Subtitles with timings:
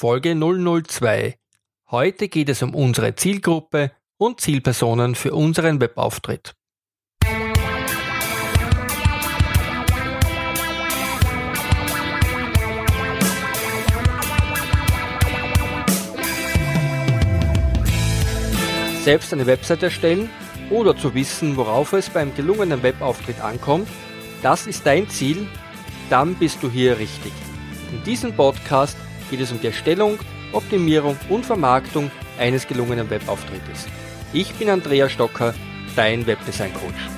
[0.00, 1.34] Folge 002.
[1.90, 6.54] Heute geht es um unsere Zielgruppe und Zielpersonen für unseren Webauftritt.
[19.02, 20.30] Selbst eine Website erstellen
[20.70, 23.88] oder zu wissen, worauf es beim gelungenen Webauftritt ankommt,
[24.42, 25.48] das ist dein Ziel,
[26.08, 27.32] dann bist du hier richtig.
[27.90, 28.96] In diesem Podcast
[29.30, 30.18] geht es um die Erstellung,
[30.52, 33.86] Optimierung und Vermarktung eines gelungenen Webauftrittes.
[34.32, 35.54] Ich bin Andrea Stocker,
[35.96, 37.08] dein Webdesign Coach.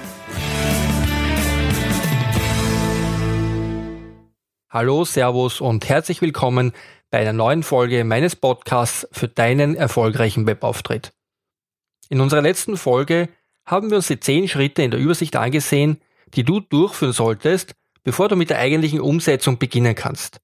[4.68, 6.72] Hallo, Servus und herzlich willkommen
[7.10, 11.12] bei einer neuen Folge meines Podcasts für deinen erfolgreichen Webauftritt.
[12.08, 13.28] In unserer letzten Folge
[13.66, 16.00] haben wir uns die 10 Schritte in der Übersicht angesehen,
[16.34, 20.40] die du durchführen solltest, bevor du mit der eigentlichen Umsetzung beginnen kannst.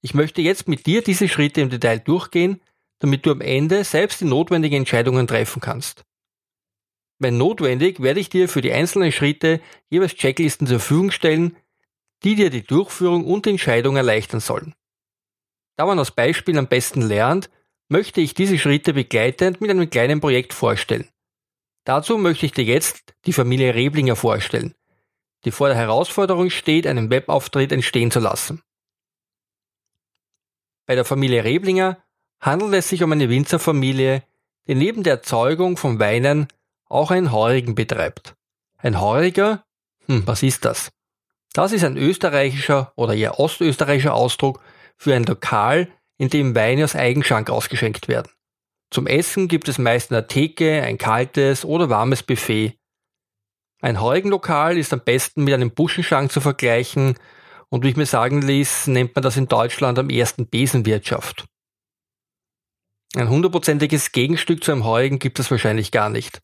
[0.00, 2.60] Ich möchte jetzt mit dir diese Schritte im Detail durchgehen,
[3.00, 6.04] damit du am Ende selbst die notwendigen Entscheidungen treffen kannst.
[7.18, 11.56] Wenn notwendig, werde ich dir für die einzelnen Schritte jeweils Checklisten zur Verfügung stellen,
[12.22, 14.74] die dir die Durchführung und Entscheidung erleichtern sollen.
[15.76, 17.50] Da man aus Beispielen am besten lernt,
[17.88, 21.08] möchte ich diese Schritte begleitend mit einem kleinen Projekt vorstellen.
[21.84, 24.74] Dazu möchte ich dir jetzt die Familie Reblinger vorstellen,
[25.44, 28.62] die vor der Herausforderung steht, einen Webauftritt entstehen zu lassen.
[30.88, 31.98] Bei der Familie Reblinger
[32.40, 34.22] handelt es sich um eine Winzerfamilie,
[34.66, 36.48] die neben der Erzeugung von Weinen
[36.86, 38.34] auch einen Heurigen betreibt.
[38.78, 39.64] Ein Heuriger?
[40.06, 40.90] Hm, was ist das?
[41.52, 44.62] Das ist ein österreichischer oder eher ostösterreichischer Ausdruck
[44.96, 48.32] für ein Lokal, in dem Weine aus Eigenschank ausgeschenkt werden.
[48.90, 52.78] Zum Essen gibt es meist eine Theke, ein kaltes oder warmes Buffet.
[53.82, 57.18] Ein Heurigenlokal ist am besten mit einem Buschenschank zu vergleichen
[57.70, 61.46] und wie ich mir sagen ließ, nennt man das in Deutschland am ersten Besenwirtschaft.
[63.14, 66.40] Ein hundertprozentiges Gegenstück zu einem Heurigen gibt es wahrscheinlich gar nicht.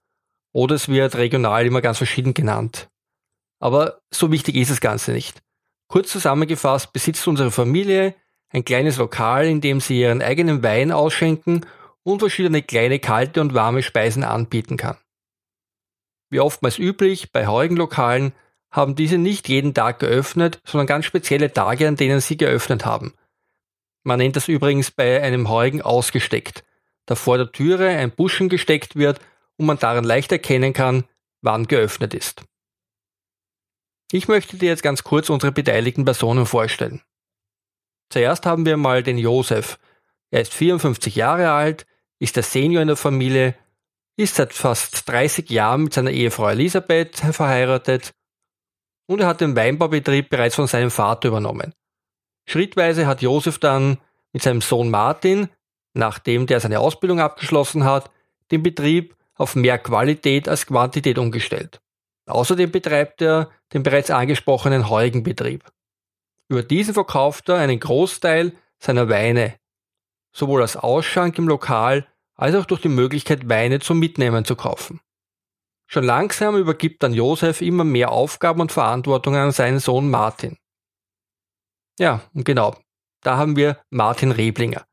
[0.52, 2.89] Oder es wird regional immer ganz verschieden genannt.
[3.61, 5.42] Aber so wichtig ist das Ganze nicht.
[5.89, 8.14] Kurz zusammengefasst besitzt unsere Familie
[8.51, 11.67] ein kleines Lokal, in dem sie ihren eigenen Wein ausschenken
[12.02, 14.96] und verschiedene kleine kalte und warme Speisen anbieten kann.
[16.30, 18.33] Wie oftmals üblich bei Heurigenlokalen
[18.74, 23.14] haben diese nicht jeden Tag geöffnet, sondern ganz spezielle Tage, an denen sie geöffnet haben.
[24.02, 26.64] Man nennt das übrigens bei einem Heurigen ausgesteckt,
[27.07, 29.20] da vor der Türe ein Buschen gesteckt wird
[29.57, 31.05] und man daran leicht erkennen kann,
[31.40, 32.42] wann geöffnet ist.
[34.11, 37.01] Ich möchte dir jetzt ganz kurz unsere beteiligten Personen vorstellen.
[38.11, 39.79] Zuerst haben wir mal den Josef.
[40.33, 41.86] Er ist 54 Jahre alt,
[42.18, 43.55] ist der Senior in der Familie,
[44.17, 48.12] ist seit fast 30 Jahren mit seiner Ehefrau Elisabeth verheiratet
[49.07, 51.75] und er hat den Weinbaubetrieb bereits von seinem Vater übernommen.
[52.47, 53.98] Schrittweise hat Josef dann
[54.33, 55.48] mit seinem Sohn Martin,
[55.95, 58.11] nachdem der seine Ausbildung abgeschlossen hat,
[58.51, 61.81] den Betrieb auf mehr Qualität als Quantität umgestellt.
[62.27, 65.65] Außerdem betreibt er den bereits angesprochenen Heugenbetrieb.
[66.48, 69.55] Über diesen verkauft er einen Großteil seiner Weine,
[70.33, 75.01] sowohl als Ausschank im Lokal als auch durch die Möglichkeit, Weine zum Mitnehmen zu kaufen.
[75.94, 80.58] Schon langsam übergibt dann Josef immer mehr Aufgaben und Verantwortung an seinen Sohn Martin.
[82.00, 82.77] Ja, genau,
[83.22, 84.84] da haben wir Martin Reblinger.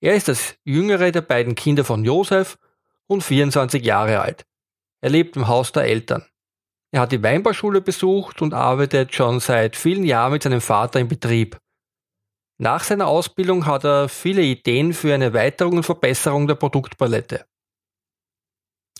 [0.00, 2.58] Er ist das jüngere der beiden Kinder von Josef
[3.06, 4.44] und 24 Jahre alt.
[5.00, 6.26] Er lebt im Haus der Eltern.
[6.90, 11.06] Er hat die Weinbauschule besucht und arbeitet schon seit vielen Jahren mit seinem Vater im
[11.06, 11.56] Betrieb.
[12.58, 17.46] Nach seiner Ausbildung hat er viele Ideen für eine Erweiterung und Verbesserung der Produktpalette.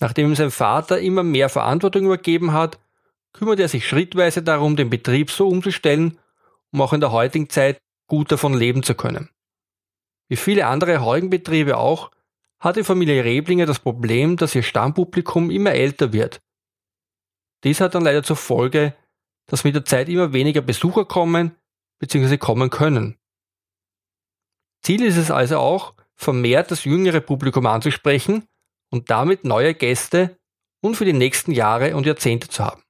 [0.00, 2.78] Nachdem ihm sein Vater immer mehr Verantwortung übergeben hat,
[3.32, 6.18] kümmert er sich schrittweise darum, den Betrieb so umzustellen,
[6.72, 9.30] um auch in der heutigen Zeit gut davon leben zu können.
[10.28, 12.10] Wie viele andere Heugenbetriebe auch,
[12.58, 16.40] hat die Familie Reblinger das Problem, dass ihr Stammpublikum immer älter wird.
[17.64, 18.94] Dies hat dann leider zur Folge,
[19.46, 21.54] dass mit der Zeit immer weniger Besucher kommen
[21.98, 22.38] bzw.
[22.38, 23.16] kommen können.
[24.82, 28.46] Ziel ist es also auch, vermehrt das jüngere Publikum anzusprechen
[28.96, 30.38] und damit neue Gäste
[30.80, 32.82] und für die nächsten Jahre und Jahrzehnte zu haben.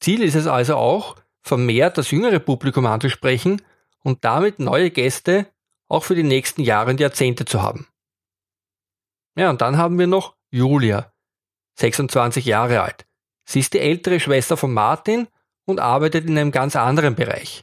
[0.00, 3.62] Ziel ist es also auch, vermehrt das jüngere Publikum anzusprechen
[4.00, 5.46] und damit neue Gäste
[5.86, 7.86] auch für die nächsten Jahre und Jahrzehnte zu haben.
[9.36, 11.12] Ja, und dann haben wir noch Julia,
[11.76, 13.06] 26 Jahre alt.
[13.44, 15.28] Sie ist die ältere Schwester von Martin
[15.66, 17.62] und arbeitet in einem ganz anderen Bereich.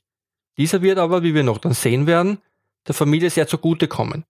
[0.58, 2.42] Dieser wird aber, wie wir noch dann sehen werden,
[2.88, 4.24] der Familie sehr zugutekommen.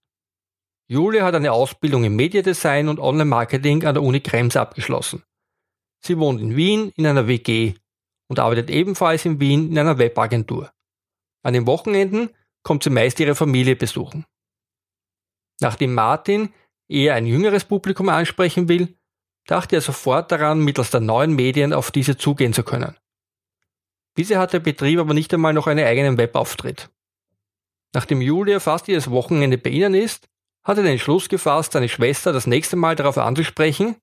[0.87, 5.23] Julia hat eine Ausbildung im Mediadesign und Online-Marketing an der Uni Krems abgeschlossen.
[6.01, 7.73] Sie wohnt in Wien in einer WG
[8.27, 10.71] und arbeitet ebenfalls in Wien in einer Webagentur.
[11.41, 12.29] An den Wochenenden
[12.61, 14.25] kommt sie meist ihre Familie besuchen.
[15.59, 16.53] Nachdem Martin
[16.87, 18.95] eher ein jüngeres Publikum ansprechen will,
[19.47, 22.95] dachte er sofort daran, mittels der neuen Medien auf diese zugehen zu können.
[24.15, 26.89] Bisher hat der Betrieb aber nicht einmal noch einen eigenen Webauftritt.
[27.93, 30.27] Nachdem Julia fast jedes Wochenende bei ihnen ist,
[30.65, 33.95] hat er den Entschluss gefasst, seine Schwester das nächste Mal darauf anzusprechen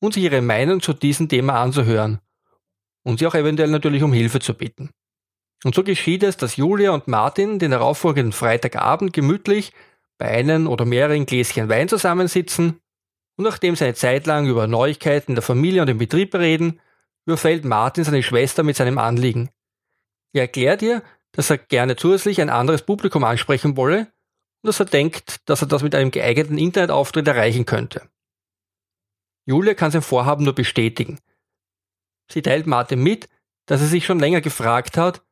[0.00, 2.20] und sich ihre Meinung zu diesem Thema anzuhören
[3.02, 4.90] und sie auch eventuell natürlich um Hilfe zu bitten.
[5.64, 9.72] Und so geschieht es, dass Julia und Martin den darauffolgenden Freitagabend gemütlich
[10.18, 12.80] bei einem oder mehreren Gläschen Wein zusammensitzen
[13.36, 16.80] und nachdem sie eine Zeit lang über Neuigkeiten der Familie und den Betrieb reden,
[17.26, 19.48] überfällt Martin seine Schwester mit seinem Anliegen.
[20.34, 21.02] Er erklärt ihr,
[21.32, 24.08] dass er gerne zusätzlich ein anderes Publikum ansprechen wolle
[24.62, 28.08] dass er denkt, dass er das mit einem geeigneten Internetauftritt erreichen könnte.
[29.46, 31.18] Julia kann sein Vorhaben nur bestätigen.
[32.30, 33.28] Sie teilt Martin mit,
[33.66, 35.22] dass sie sich schon länger gefragt hat,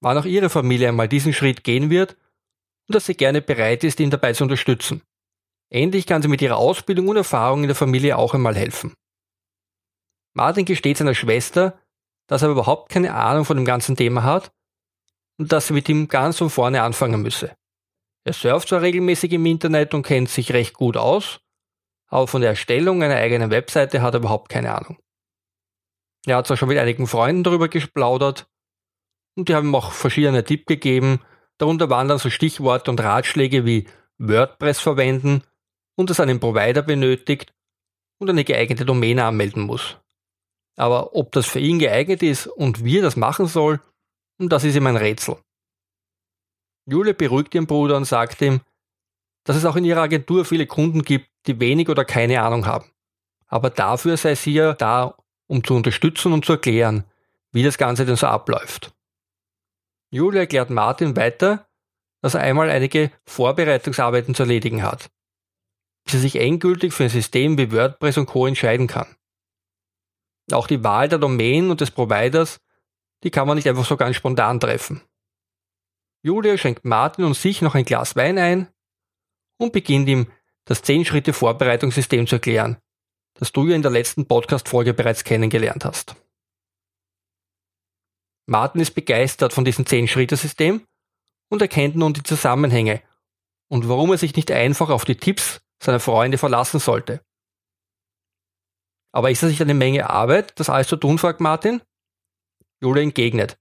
[0.00, 2.16] wann auch ihre Familie einmal diesen Schritt gehen wird
[2.88, 5.02] und dass sie gerne bereit ist, ihn dabei zu unterstützen.
[5.70, 8.94] Endlich kann sie mit ihrer Ausbildung und Erfahrung in der Familie auch einmal helfen.
[10.34, 11.78] Martin gesteht seiner Schwester,
[12.26, 14.52] dass er überhaupt keine Ahnung von dem ganzen Thema hat
[15.36, 17.57] und dass sie mit ihm ganz von vorne anfangen müsse.
[18.28, 21.40] Er surft zwar regelmäßig im Internet und kennt sich recht gut aus,
[22.08, 24.98] aber von der Erstellung einer eigenen Webseite hat er überhaupt keine Ahnung.
[26.26, 28.46] Er hat zwar schon mit einigen Freunden darüber gesplaudert
[29.34, 31.22] und die haben ihm auch verschiedene Tipps gegeben,
[31.56, 33.88] darunter waren dann so Stichworte und Ratschläge wie
[34.18, 35.42] WordPress verwenden
[35.96, 37.54] und er einen Provider benötigt
[38.18, 39.96] und eine geeignete Domäne anmelden muss.
[40.76, 43.80] Aber ob das für ihn geeignet ist und wie er das machen soll,
[44.36, 45.38] das ist ihm ein Rätsel.
[46.88, 48.60] Jule beruhigt ihren Bruder und sagt ihm,
[49.44, 52.90] dass es auch in ihrer Agentur viele Kunden gibt, die wenig oder keine Ahnung haben.
[53.46, 57.04] Aber dafür sei sie ja da, um zu unterstützen und zu erklären,
[57.52, 58.92] wie das Ganze denn so abläuft.
[60.10, 61.66] Julia erklärt Martin weiter,
[62.22, 65.10] dass er einmal einige Vorbereitungsarbeiten zu erledigen hat,
[66.04, 68.46] bis er sich endgültig für ein System wie WordPress und Co.
[68.46, 69.06] entscheiden kann.
[70.50, 72.60] Auch die Wahl der Domain und des Providers,
[73.22, 75.02] die kann man nicht einfach so ganz spontan treffen.
[76.22, 78.68] Julia schenkt Martin und sich noch ein Glas Wein ein
[79.58, 80.30] und beginnt ihm
[80.64, 82.78] das 10-Schritte-Vorbereitungssystem zu erklären,
[83.34, 86.16] das du ja in der letzten Podcast-Folge bereits kennengelernt hast.
[88.46, 90.84] Martin ist begeistert von diesem 10-Schritte-System
[91.50, 93.02] und erkennt nun die Zusammenhänge
[93.68, 97.22] und warum er sich nicht einfach auf die Tipps seiner Freunde verlassen sollte.
[99.12, 101.82] Aber ist das nicht eine Menge Arbeit, das alles zu tun, fragt Martin?
[102.80, 103.58] Julia entgegnet.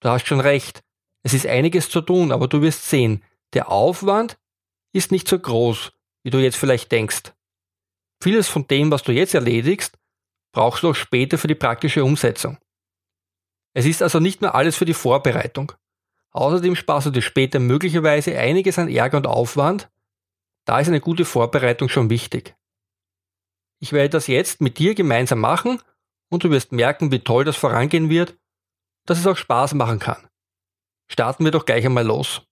[0.00, 0.82] Du hast schon recht.
[1.22, 3.22] Es ist einiges zu tun, aber du wirst sehen,
[3.54, 4.38] der Aufwand
[4.92, 5.92] ist nicht so groß,
[6.24, 7.32] wie du jetzt vielleicht denkst.
[8.22, 9.98] Vieles von dem, was du jetzt erledigst,
[10.52, 12.58] brauchst du auch später für die praktische Umsetzung.
[13.74, 15.72] Es ist also nicht nur alles für die Vorbereitung.
[16.32, 19.90] Außerdem sparst du dir später möglicherweise einiges an Ärger und Aufwand.
[20.64, 22.54] Da ist eine gute Vorbereitung schon wichtig.
[23.80, 25.80] Ich werde das jetzt mit dir gemeinsam machen
[26.30, 28.38] und du wirst merken, wie toll das vorangehen wird,
[29.06, 30.28] dass es auch Spaß machen kann.
[31.08, 32.42] Starten wir doch gleich einmal los.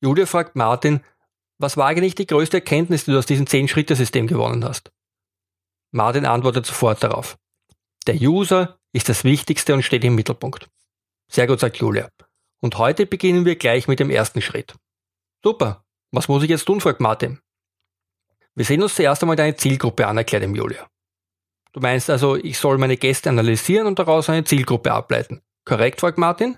[0.00, 1.00] Julia fragt Martin,
[1.58, 4.92] was war eigentlich die größte Erkenntnis, die du aus diesem 10-Schritte-System gewonnen hast?
[5.90, 7.38] Martin antwortet sofort darauf.
[8.06, 10.68] Der User ist das Wichtigste und steht im Mittelpunkt.
[11.28, 12.08] Sehr gut, sagt Julia.
[12.60, 14.74] Und heute beginnen wir gleich mit dem ersten Schritt.
[15.42, 15.84] Super.
[16.12, 17.40] Was muss ich jetzt tun, fragt Martin.
[18.54, 20.88] Wir sehen uns zuerst einmal deine Zielgruppe an, erklärt ihm Julia.
[21.72, 25.42] Du meinst also, ich soll meine Gäste analysieren und daraus eine Zielgruppe ableiten.
[25.64, 26.56] Korrekt, fragt Martin?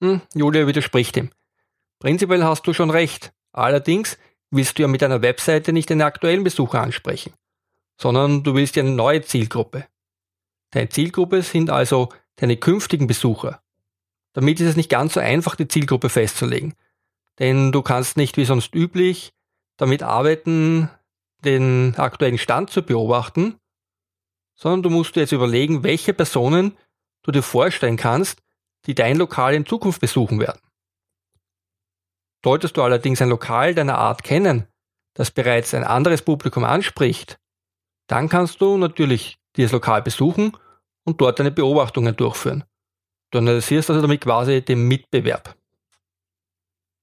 [0.00, 1.30] Hm, Julia widerspricht ihm.
[1.98, 3.32] Prinzipiell hast du schon recht.
[3.52, 4.18] Allerdings
[4.50, 7.34] willst du ja mit deiner Webseite nicht den aktuellen Besucher ansprechen,
[7.98, 9.86] sondern du willst ja eine neue Zielgruppe.
[10.70, 13.62] Deine Zielgruppe sind also deine künftigen Besucher.
[14.32, 16.74] Damit ist es nicht ganz so einfach, die Zielgruppe festzulegen.
[17.38, 19.32] Denn du kannst nicht wie sonst üblich
[19.76, 20.90] damit arbeiten,
[21.44, 23.56] den aktuellen Stand zu beobachten,
[24.54, 26.76] sondern du musst dir jetzt überlegen, welche Personen
[27.22, 28.42] du dir vorstellen kannst,
[28.86, 30.60] die dein Lokal in Zukunft besuchen werden.
[32.44, 34.66] Solltest du allerdings ein Lokal deiner Art kennen,
[35.14, 37.38] das bereits ein anderes Publikum anspricht,
[38.06, 40.56] dann kannst du natürlich dieses Lokal besuchen
[41.04, 42.64] und dort deine Beobachtungen durchführen.
[43.30, 45.56] Du analysierst also damit quasi den Mitbewerb.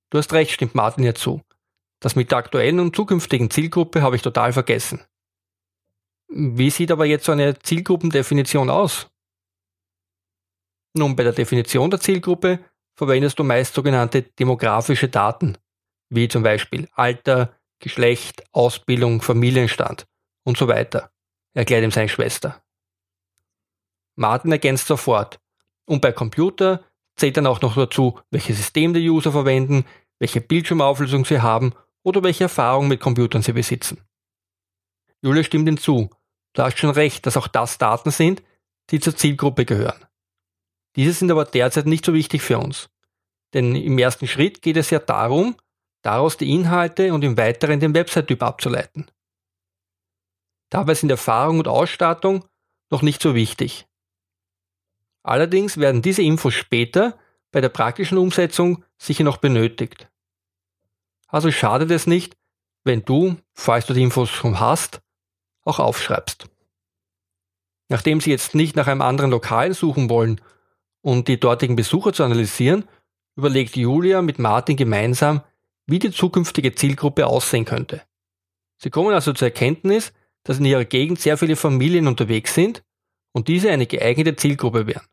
[0.10, 1.42] Du hast recht, stimmt Martin hier zu.
[2.00, 5.02] Das mit der aktuellen und zukünftigen Zielgruppe habe ich total vergessen.
[6.30, 9.08] Wie sieht aber jetzt so eine Zielgruppendefinition aus?
[10.98, 12.60] Nun, bei der Definition der Zielgruppe
[12.96, 15.58] verwendest du meist sogenannte demografische Daten,
[16.10, 20.08] wie zum Beispiel Alter, Geschlecht, Ausbildung, Familienstand
[20.44, 21.12] und so weiter,
[21.54, 22.64] erklärt ihm seine Schwester.
[24.16, 25.40] Martin ergänzt sofort.
[25.86, 26.84] Und bei Computer
[27.16, 29.86] zählt dann auch noch dazu, welches System die User verwenden,
[30.20, 31.74] welche Bildschirmauflösung sie haben
[32.04, 34.02] oder welche Erfahrung mit Computern sie besitzen.
[35.22, 36.10] Julia stimmt hinzu.
[36.54, 38.42] Du hast schon recht, dass auch das Daten sind,
[38.90, 40.07] die zur Zielgruppe gehören.
[40.98, 42.90] Diese sind aber derzeit nicht so wichtig für uns.
[43.54, 45.56] Denn im ersten Schritt geht es ja darum,
[46.02, 49.10] daraus die Inhalte und im Weiteren den Website-Typ abzuleiten.
[50.70, 52.44] Dabei sind Erfahrung und Ausstattung
[52.90, 53.86] noch nicht so wichtig.
[55.24, 57.18] Allerdings werden diese Infos später
[57.52, 60.10] bei der praktischen Umsetzung sicher noch benötigt.
[61.28, 62.36] Also schadet es nicht,
[62.84, 65.02] wenn du, falls du die Infos schon hast,
[65.64, 66.50] auch aufschreibst.
[67.90, 70.42] Nachdem Sie jetzt nicht nach einem anderen Lokal suchen wollen
[71.08, 72.84] und die dortigen Besucher zu analysieren,
[73.38, 75.42] überlegt Julia mit Martin gemeinsam,
[75.86, 78.02] wie die zukünftige Zielgruppe aussehen könnte.
[78.78, 80.12] Sie kommen also zur Erkenntnis,
[80.44, 82.84] dass in ihrer Gegend sehr viele Familien unterwegs sind
[83.32, 85.08] und diese eine geeignete Zielgruppe wären.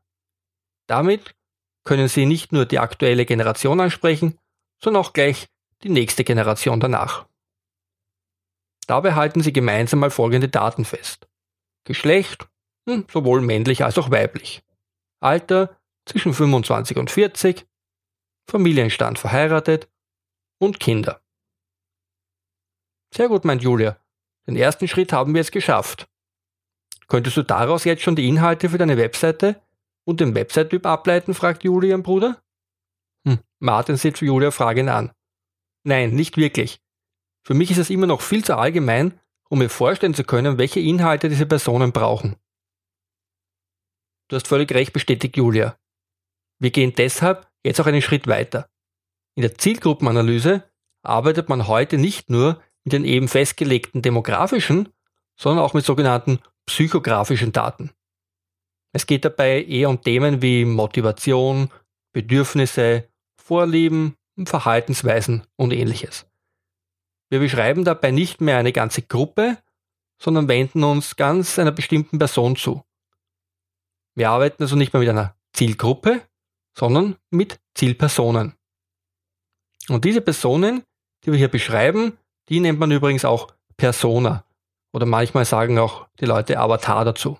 [0.88, 1.36] Damit
[1.84, 4.36] können Sie nicht nur die aktuelle Generation ansprechen,
[4.82, 5.46] sondern auch gleich
[5.84, 7.26] die nächste Generation danach.
[8.88, 11.28] Dabei halten Sie gemeinsam mal folgende Daten fest.
[11.84, 12.48] Geschlecht,
[12.88, 14.64] hm, sowohl männlich als auch weiblich.
[15.20, 17.66] Alter zwischen 25 und 40,
[18.48, 19.88] Familienstand verheiratet
[20.58, 21.20] und Kinder.
[23.14, 23.96] Sehr gut, meint Julia.
[24.46, 26.08] Den ersten Schritt haben wir jetzt geschafft.
[27.08, 29.62] Könntest du daraus jetzt schon die Inhalte für deine Webseite
[30.04, 32.42] und den Website-Typ ableiten, fragt Julian Bruder.
[33.26, 35.12] Hm, Martin sieht Julia fragend an.
[35.84, 36.80] Nein, nicht wirklich.
[37.42, 40.80] Für mich ist es immer noch viel zu allgemein, um mir vorstellen zu können, welche
[40.80, 42.36] Inhalte diese Personen brauchen.
[44.28, 45.78] Du hast völlig recht, bestätigt Julia.
[46.64, 48.70] Wir gehen deshalb jetzt auch einen Schritt weiter.
[49.34, 50.64] In der Zielgruppenanalyse
[51.02, 54.88] arbeitet man heute nicht nur mit den eben festgelegten demografischen,
[55.36, 57.90] sondern auch mit sogenannten psychografischen Daten.
[58.94, 61.68] Es geht dabei eher um Themen wie Motivation,
[62.14, 64.16] Bedürfnisse, Vorlieben,
[64.46, 66.24] Verhaltensweisen und ähnliches.
[67.28, 69.58] Wir beschreiben dabei nicht mehr eine ganze Gruppe,
[70.16, 72.82] sondern wenden uns ganz einer bestimmten Person zu.
[74.14, 76.22] Wir arbeiten also nicht mehr mit einer Zielgruppe,
[76.76, 78.54] sondern mit Zielpersonen.
[79.88, 80.82] Und diese Personen,
[81.24, 84.44] die wir hier beschreiben, die nennt man übrigens auch Persona.
[84.92, 87.38] Oder manchmal sagen auch die Leute Avatar dazu.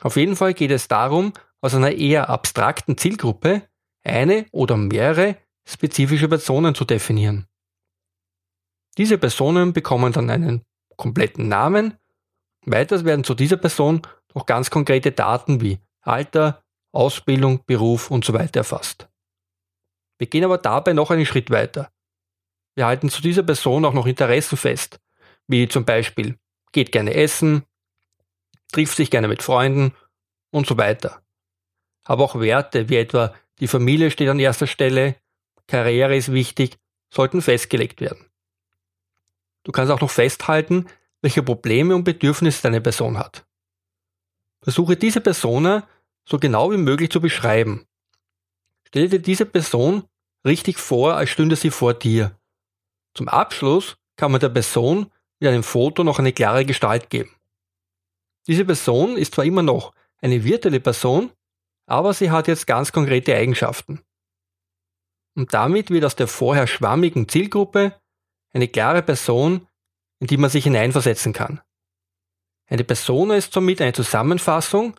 [0.00, 3.62] Auf jeden Fall geht es darum, aus einer eher abstrakten Zielgruppe
[4.02, 7.46] eine oder mehrere spezifische Personen zu definieren.
[8.96, 10.62] Diese Personen bekommen dann einen
[10.96, 11.94] kompletten Namen.
[12.64, 14.02] Weiters werden zu dieser Person
[14.34, 19.08] noch ganz konkrete Daten wie Alter, Ausbildung, Beruf und so weiter erfasst.
[20.18, 21.90] Wir gehen aber dabei noch einen Schritt weiter.
[22.74, 25.00] Wir halten zu dieser Person auch noch Interessen fest,
[25.46, 26.38] wie zum Beispiel
[26.72, 27.64] geht gerne essen,
[28.72, 29.94] trifft sich gerne mit Freunden
[30.50, 31.22] und so weiter.
[32.04, 35.16] Aber auch Werte wie etwa die Familie steht an erster Stelle,
[35.66, 36.78] Karriere ist wichtig,
[37.10, 38.26] sollten festgelegt werden.
[39.64, 40.86] Du kannst auch noch festhalten,
[41.22, 43.46] welche Probleme und Bedürfnisse deine Person hat.
[44.62, 45.86] Versuche diese Persona
[46.30, 47.86] so genau wie möglich zu beschreiben.
[48.84, 50.04] Stelle dir diese Person
[50.44, 52.38] richtig vor, als stünde sie vor dir.
[53.14, 55.10] Zum Abschluss kann man der Person
[55.40, 57.34] mit einem Foto noch eine klare Gestalt geben.
[58.46, 61.32] Diese Person ist zwar immer noch eine virtuelle Person,
[61.86, 64.00] aber sie hat jetzt ganz konkrete Eigenschaften.
[65.34, 68.00] Und damit wird aus der vorher schwammigen Zielgruppe
[68.52, 69.66] eine klare Person,
[70.18, 71.60] in die man sich hineinversetzen kann.
[72.66, 74.94] Eine Persona ist somit eine Zusammenfassung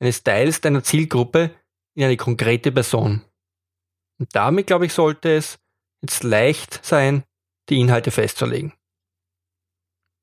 [0.00, 1.50] eines Teils deiner Zielgruppe
[1.94, 3.22] in eine konkrete Person.
[4.18, 5.58] Und damit, glaube ich, sollte es
[6.02, 7.24] jetzt leicht sein,
[7.68, 8.72] die Inhalte festzulegen.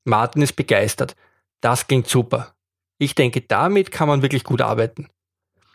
[0.04, 1.16] Martin ist begeistert.
[1.60, 2.56] Das klingt super.
[2.98, 5.08] Ich denke, damit kann man wirklich gut arbeiten.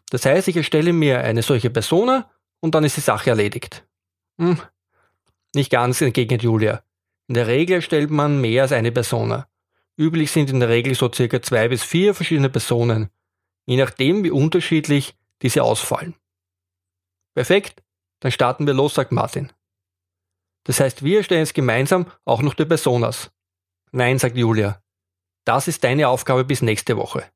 [0.09, 3.85] Das heißt, ich erstelle mir eine solche Persona und dann ist die Sache erledigt.
[4.39, 4.61] Hm,
[5.53, 6.83] nicht ganz entgegnet Julia.
[7.27, 9.47] In der Regel erstellt man mehr als eine Persona.
[9.97, 13.09] Üblich sind in der Regel so circa zwei bis vier verschiedene Personen,
[13.67, 16.15] je nachdem wie unterschiedlich diese ausfallen.
[17.35, 17.83] Perfekt,
[18.21, 19.51] dann starten wir los, sagt Martin.
[20.63, 23.31] Das heißt, wir erstellen jetzt gemeinsam auch noch die Personas.
[23.91, 24.81] Nein, sagt Julia.
[25.45, 27.29] Das ist deine Aufgabe bis nächste Woche.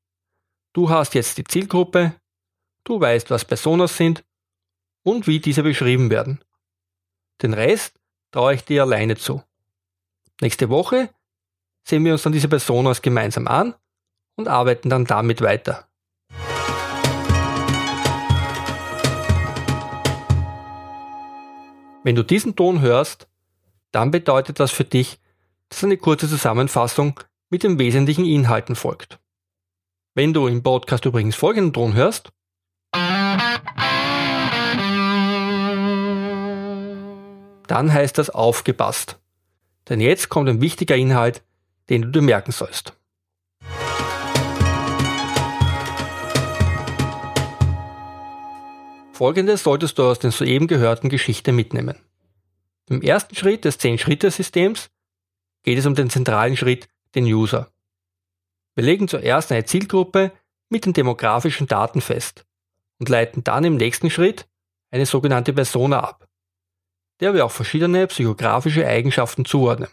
[0.73, 2.15] Du hast jetzt die Zielgruppe,
[2.83, 4.23] du weißt, was Personas sind
[5.03, 6.43] und wie diese beschrieben werden.
[7.41, 8.00] Den Rest
[8.31, 9.43] traue ich dir alleine zu.
[10.41, 11.09] Nächste Woche
[11.88, 13.75] sehen wir uns dann diese Personas gemeinsam an
[14.35, 15.90] und arbeiten dann damit weiter.
[22.03, 23.27] Wenn du diesen Ton hörst,
[23.91, 25.20] dann bedeutet das für dich,
[25.70, 29.20] dass eine kurze Zusammenfassung mit den wesentlichen Inhalten folgt.
[30.15, 32.31] Wenn du im Podcast übrigens folgenden Ton hörst,
[37.67, 39.20] dann heißt das aufgepasst.
[39.88, 41.43] Denn jetzt kommt ein wichtiger Inhalt,
[41.89, 42.93] den du dir merken sollst.
[49.21, 51.95] Folgendes solltest du aus den soeben gehörten Geschichte mitnehmen.
[52.89, 54.89] Im ersten Schritt des 10-Schritte-Systems
[55.61, 57.71] geht es um den zentralen Schritt, den User.
[58.73, 60.31] Wir legen zuerst eine Zielgruppe
[60.69, 62.47] mit den demografischen Daten fest
[62.97, 64.49] und leiten dann im nächsten Schritt
[64.89, 66.27] eine sogenannte Persona ab,
[67.19, 69.91] der wir auch verschiedene psychografische Eigenschaften zuordnen.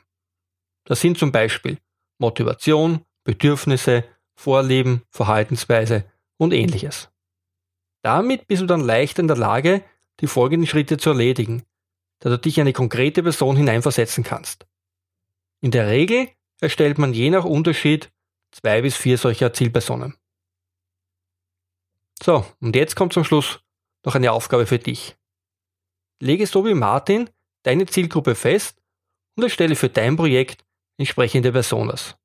[0.84, 1.76] Das sind zum Beispiel
[2.16, 4.04] Motivation, Bedürfnisse,
[4.36, 7.10] Vorlieben, Verhaltensweise und ähnliches.
[8.08, 9.84] Damit bist du dann leicht in der Lage,
[10.20, 11.66] die folgenden Schritte zu erledigen,
[12.20, 14.66] da du dich in eine konkrete Person hineinversetzen kannst.
[15.60, 18.10] In der Regel erstellt man je nach Unterschied
[18.50, 20.16] zwei bis vier solcher Zielpersonen.
[22.22, 23.60] So, und jetzt kommt zum Schluss
[24.06, 25.18] noch eine Aufgabe für dich.
[26.18, 27.28] Lege so wie Martin
[27.62, 28.80] deine Zielgruppe fest
[29.36, 30.64] und erstelle für dein Projekt
[30.96, 32.16] entsprechende Personas.